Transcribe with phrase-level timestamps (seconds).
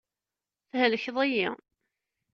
[0.79, 1.47] Thelkeḍ-iyi.